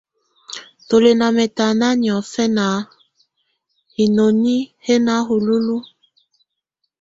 [0.87, 2.65] Tù lɛ̀ nà mɛ̀tana niɔfɛna
[3.95, 5.81] hinoni hɛ̀ na hululuǝ́.